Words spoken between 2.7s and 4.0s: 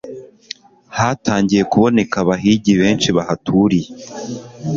benshi bahaturiye